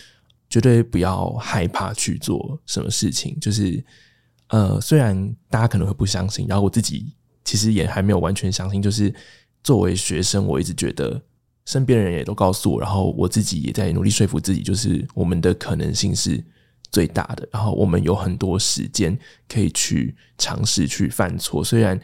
[0.54, 3.84] 绝对不要害怕去做什么事情，就是
[4.50, 9.12] 呃，虽然大家可能会不相信，然后我自己其实也还没有完全相信，就是。
[9.64, 11.22] 作为学生，我一直觉得
[11.64, 16.44] 身边的人也都告诉我，然后我自己也在努力说服自己，就是我们的可能性是
[16.92, 21.64] 最大的，然后我们有很多时间可以去尝试去犯错。
[21.64, 21.98] 虽然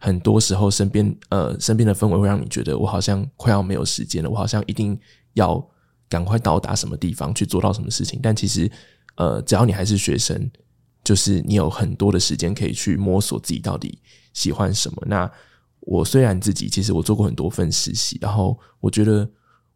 [0.00, 4.98] 很多时候身边呃身边的氛围会让你觉得我好像快要没有时间了，我好像一定
[5.34, 5.64] 要
[6.08, 8.70] 赶快到达什么地方去做到什么事情，但其实
[9.16, 10.50] 呃只要你还是学生，
[11.04, 13.98] 就是你有很多的时间可以去摸索自己到底
[14.32, 15.02] 喜欢什么。
[15.06, 15.30] 那
[15.80, 19.28] 我虽然自己其实我做过很多份实习，然后我觉得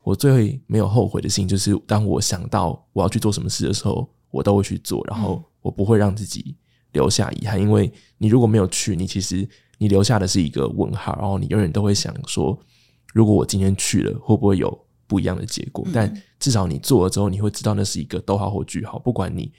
[0.02, 6.56] 我最没有后悔的事情就是，当我想到我要去做什么事的时候，我都会去做，然后我不会让自己
[6.92, 7.60] 留下遗憾。
[7.60, 12.58] 因为你如果没有去，你其实你留下的是一个问号，然后你永远都会想说，
[13.12, 15.84] 如果我今天去了，会不会有不一样的结果？
[15.92, 19.50] 但至少你做了之后，你会知道那是一个逗号或句号，不管你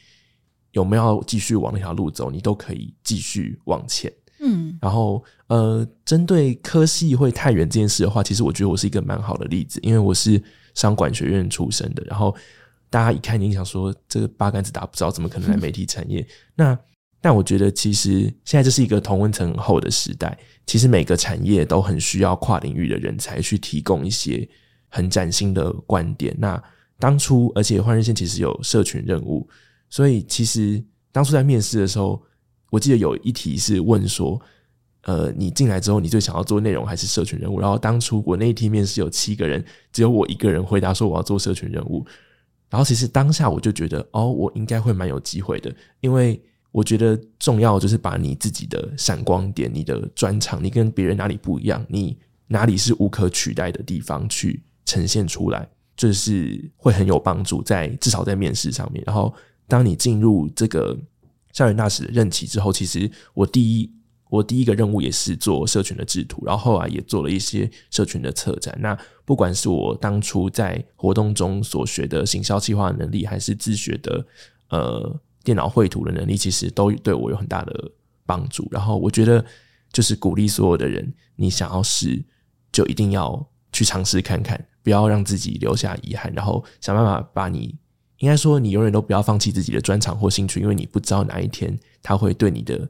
[0.71, 4.09] 有没有继续往那条路走，你都可以继续往前。
[4.39, 10.41] 嗯，然后呃，针对科系会太远这件事的话，其实我觉得我是一个蛮好的例子，因为我是
[10.73, 12.01] 商管学院出身的。
[12.07, 12.33] 然后
[12.89, 16.21] 大家一看，你想说这个八竿子打不着，怎么可能来媒体产业？
[16.21, 16.79] 嗯、那
[17.23, 20.35] 但我觉得，其实现在这是一个同温层很厚的时代，
[20.65, 24.49] 其实每个产业都很需要跨领域的人才去提供一些
[24.91, 26.35] 很崭新的观点。
[26.37, 26.63] 那
[26.99, 29.49] 当初，而且换日线其实有社群任务，
[29.89, 30.79] 所以其实
[31.11, 32.21] 当初在面试的时候。
[32.71, 34.41] 我记得有一题是问说，
[35.01, 37.59] 呃，你进来之后，你最想要做内容还是社群任务？
[37.59, 42.05] 然后当初我那一题面试有七个人，只有我一个人回答说我要做社群任务。
[42.69, 59.03] 然后其实当下我就觉得，哦，我应该会蛮有机会的，因为我觉得重要就是把你自己的闪光点、你的专长、你跟别人哪里不一样、你哪里是无可取代的地方去呈现出来，就是会很有帮助在，至少在面试上面。
[59.05, 59.33] 然后
[59.67, 60.97] 当你进入这个。
[61.53, 63.91] 校园大使的任期之后，其实我第一
[64.29, 68.73] 我第一个任务也是做社群的制图，然后后来也做了一些社群的策展。
[68.79, 74.25] 那不管是我当初在活动中所学的行销计划能力，还是自学的
[74.69, 77.91] 呃电脑绘图的能力，其实都对我有很大的
[78.25, 78.65] 帮助。
[78.71, 79.43] 然后我觉得
[79.91, 82.23] 就是鼓励所有的人，你想要试
[82.71, 87.75] 就一定要去尝试看看，不要让自己留下遗憾，然后想办法把你。
[88.17, 92.87] 应该说，你永远都不要放弃自己的专长或兴趣，因为你不知道哪一天它会对你的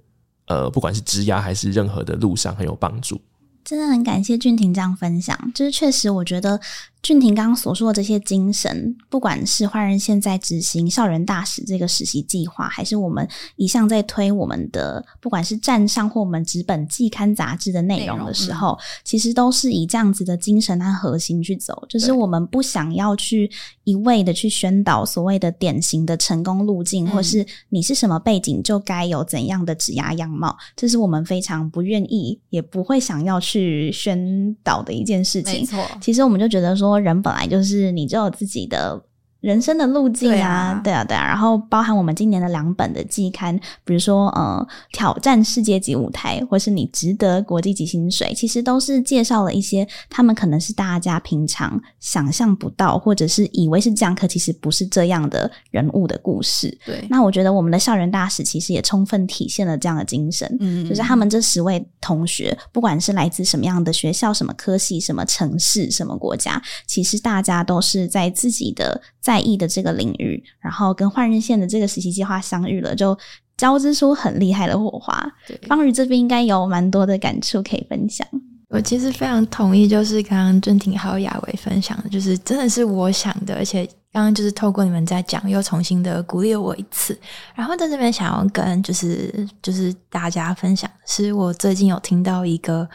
[0.48, 3.18] 呃，不管是职涯还是任何的路上很有帮助。
[3.64, 6.60] 真的很感谢俊廷这样分享，就是确实我觉得
[7.02, 21.84] 俊廷刚刚所说的这些精神，不管是换日线在执行校园大使这个实习计划，还是我们一向在推我们的，不管是站上或我们纸本季刊杂志的内容的时候，嗯、其实都是以这样子的精神和核心去走。
[21.90, 23.50] 就是我们不想要去
[23.84, 35.62] 一味的去宣导所谓的典型的成功路径，嗯、或是你是什么背景就该有怎样的职涯样貌，这是我们非常不愿意，也不会想要去宣导的一件事情。
[35.62, 36.91] 没错，其实我们就觉得说。
[37.00, 39.04] 人本来就是你只有自己的
[39.42, 41.26] 人生的路径啊，对啊，对啊。
[41.26, 56.78] 然后包含我们今年的两本的季刊，比如说呃，挑战世界级舞台，或是你值得国际级薪水，其实都是介绍了一些他们可能是大家平常想象不到，或者是以为是这样，可其实不是这样的人物的故事。
[56.86, 69.02] 对，那我觉得我们的校园大使其实也充分体现了这样的精神，嗯，就是他们这十位同学，不管是来自什么样的学校、什么科系、什么城市、什么国家，其实大家都是在自己的。
[69.22, 73.18] 在意的这个领域，然后跟换日线的这个实习计划相遇了，就
[73.58, 75.26] 交织出很厉害的火花。
[75.68, 78.28] 方宇这边应该有蛮多的感触可以分享。
[78.70, 87.20] 我其实非常同意，就是刚刚郑婷还有雅维分享的，就是真的是我想的，而且刚刚就是透过你们在讲，又重新的鼓励了我一次。
[87.54, 92.88] 然后在这边想要跟就是就是大家分享，是我最近有听到一个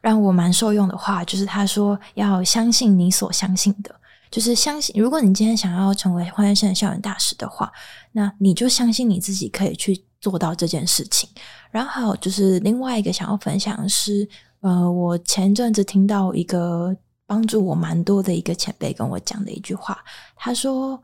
[0.00, 3.94] 让我蛮受用的话，就是他说要相信你所相信的。
[4.30, 7.72] 就是相信，如果你今天想要成为换日线的校园大使的话，
[8.12, 11.28] 那你就相信你自己可以去做到这件事情。
[11.70, 14.28] 然后还有就是另外一个想要分享的是，
[14.60, 19.98] 呃，我前阵子听到一个帮助我蛮多的一个前辈跟我讲的一句话，
[20.36, 21.00] 他说：“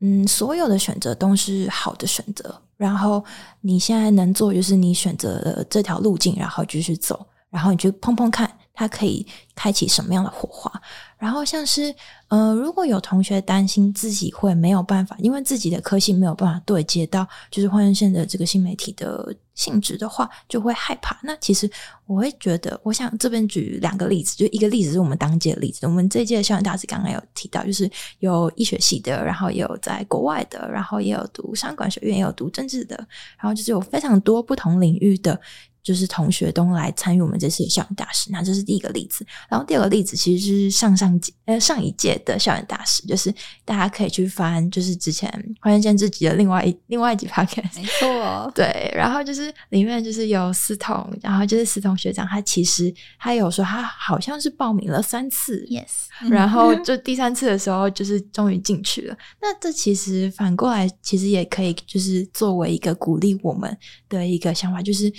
[0.00, 3.22] 嗯，所有的选择都是好的选择，然后
[3.60, 10.72] 你现在能做就是你选择了这条路径，然后继续走，然后你去碰碰看，它可以开启什么样的火花。”
[11.20, 11.94] 然后像是，
[12.28, 21.20] 呃，如果有同学担心自己会没有办法，因为自己的科系没有办法对接到就是换日线的这个新媒体的性质的话，就会害怕。
[21.22, 21.70] 那其实
[22.06, 25.86] 我会觉得，我想这边举两个例子，就一个例子是我们当届的例子。
[25.86, 27.88] 我们这一届的校园大使刚刚有提到，就是
[28.20, 32.96] 有医学系的，然后也有在国外的，然后也有读商管学院，也有读政治的，
[33.38, 35.38] 然后就是有非常多不同领域的。
[35.82, 39.24] 就是同学都来参与我们这次的校园大使，那这是第一个例子。
[39.48, 43.32] 然后第二个例子其实是上上届呃上一届的校园大使，就是
[43.64, 48.92] 大家可以去翻，就是之前换日线自己的另外一另外一集 podcast，没错， 对。
[48.94, 59.16] 然后就是里面就是有思彤，然后就是思彤学长，他其实他有说他好像是报名了三次，yes，然后就第三次的时候就是终于进去了。
[59.40, 63.76] 那这其实反过来其实也可以就是作为一个鼓励我们
[64.08, 65.10] 的一个想法，就是。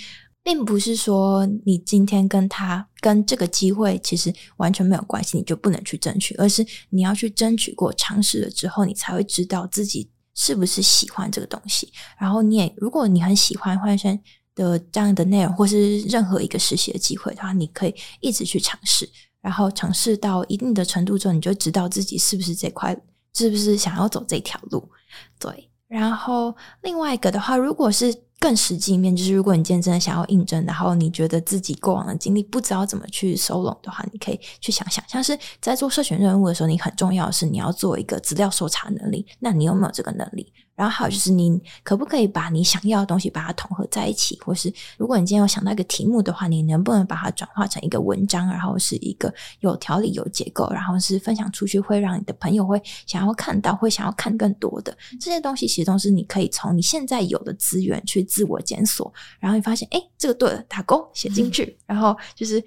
[0.44, 11.92] 并不是说你今天跟他跟这个机会其实完全没有关系，你就不能去争取，而是你要去争取过、尝试了之后，你才会知道自己是不是喜欢这个东西。
[12.18, 14.18] 然后你也，如果你很喜欢换生
[14.56, 19.08] 的这样的内容，或是任何一个实习的机会的话，你可以一直去尝试，
[19.40, 23.00] 然后尝试到一定的程度之后，你就知道自己是不是这块，
[23.34, 24.90] 是不是想要走这条路。
[25.38, 28.12] 对，然后另外一个的话，如果是。
[28.42, 40.52] 更实际一面就是，如果你今天真的想要应征，然后你觉得自己过往的经历不知道怎么去收拢的话，你可以去想想，像是在做社群任务的时候，你很重要的是你要做一个资料搜查能力，那你有没有这个能力？
[40.74, 44.40] 然后还有就是，你可不可以把你想要的东西把它统合在一起？
[44.40, 62.62] 或是如果你今天有想到一个题目的话，你能不能把它转化成一个文章，然后是一个有条理、有结构，然后是分享出去会让你的朋友会想要看到，会想要看更多的这些东西，其实都是你可以从你现在有的资源去自我检索，然后你发现，哎，这个对了，打勾写进 去，然后就是。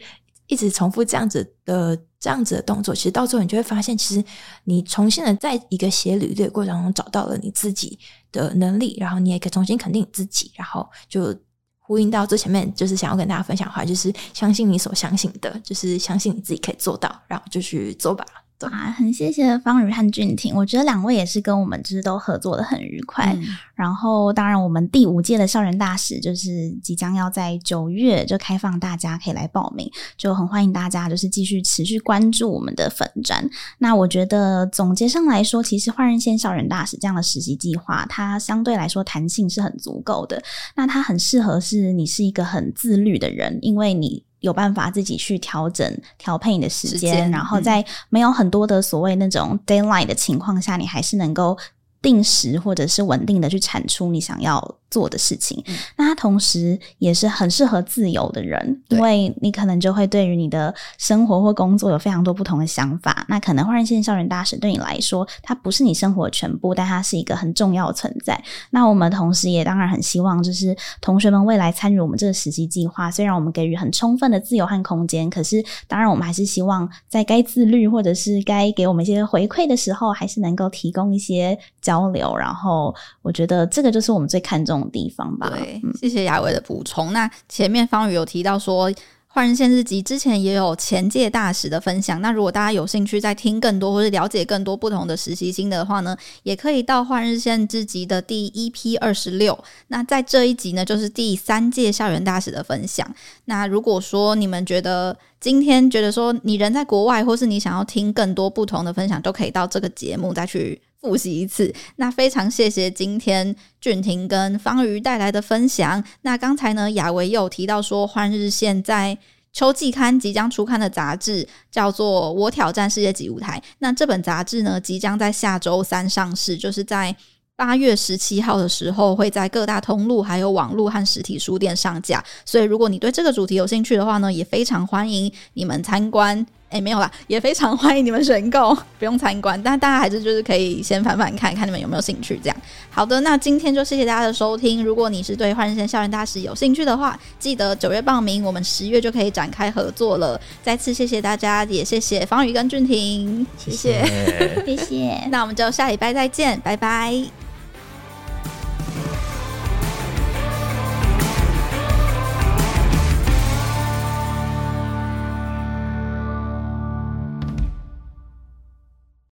[0.48, 4.24] 一直重复这样子的这样子的动作，其实到最后你就会发现，其实
[4.66, 7.98] 你重新的在一个写履历的过程中找到了你自己
[8.32, 11.36] 的能力，然后你也可以重新肯定你自己，然后就
[11.80, 18.24] 呼应到最前面，就是想要跟大家分享的话，就是相信你所相信的，就是相信你自己可以做到，然后就去做吧。
[18.62, 23.34] 啊，很谢谢方宇和俊廷，我觉得两位也是跟我们就是都合作的很愉快。
[23.36, 23.44] 嗯、
[23.76, 33.48] 然后，当然我们第五届的校园大使就是即将要在九月就开放，大家可以来报名，就很欢迎大家就是继续持续关注我们的粉专。
[33.78, 40.42] 那我觉得总结上来说，其实换日线校园大使这样的实习计划，它相对来说弹性是很足够的。
[40.76, 44.25] 那它很适合是你是一个很自律的人，因为你。
[44.40, 51.58] 有办法自己去调整、调配你的时间，时间然后在没有很多的所谓那种 d a y l i g h t 的情况下，嗯、你还是能够
[52.06, 55.60] 定时或者是稳定的去产出你想要做的事情。
[55.66, 63.26] 嗯、那他同时也是很适合自由的人，因为你可能就会对于你的生活或工作有非常多不同的想法。
[63.28, 68.40] 那可能换日线校园大使对你来说，它不是你生活的全部，但它是一个很重要的存在。
[68.70, 82.36] 那我们同时也当然很希望，就是同学们未来参与我们这个实习计划，虽然我们给予很充分的自由和空间，可是当然我们还是希望在该自律或者是该给我们一些回馈的时候，还是能够提供一些交流。
[82.36, 85.52] 然后我觉得这个就是我们最看重的地方吧。
[85.54, 87.14] 对，谢谢雅伟的补充。
[87.14, 88.92] 那前面方宇有提到说，
[89.28, 92.22] 换日线日集之前也有前届大使的分享。
[92.22, 99.58] 那如果大家有兴趣再听更多或是了解更多不同的实习心得的话呢，也可以到换日线日集的第一批二十六。
[99.90, 103.06] 那在这一集呢，就是第三届校园大使的分享。
[103.44, 111.72] 那如果说你们觉得今天觉得说你人在国外，或是你想要听更多不同的分享，都可以到这个节目再去复习一次。
[111.98, 116.04] 那非常谢谢今天俊廷跟方瑜带来的分享。
[116.24, 119.16] 那刚才呢，雅维又有提到说，换日线在
[119.54, 123.62] 秋季刊即将出刊的杂志叫做《我挑战世界级舞台》。
[123.78, 127.16] 那这本杂志呢，即将在下周三上市，就是在
[127.56, 132.22] 八月十七号的时候，会在各大通路、还有网络和实体书店上架。
[132.44, 136.46] 所以，如果你对这个主题有兴趣的话呢，也非常欢迎你们参观。
[136.70, 142.38] 哎，没有啦，也非常欢迎你们选购，不用参观，但大家还是就是可以先翻翻看看你们有没有兴趣。
[142.44, 142.58] 这样，
[142.90, 144.84] 好的，那今天就谢谢大家的收听。
[144.84, 150.40] 如果你是对换日线校园大使有兴趣的话，记得九月报名，我们十月就可以展开合作了。
[150.64, 155.28] 再次谢谢大家，也谢谢方宇跟俊廷，谢谢，谢谢。
[155.32, 157.45] 那我们就下礼拜再见，拜拜。